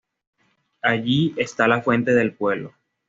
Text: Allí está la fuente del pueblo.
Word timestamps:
Allí 0.81 1.35
está 1.37 1.67
la 1.67 1.83
fuente 1.83 2.15
del 2.15 2.33
pueblo. 2.33 2.73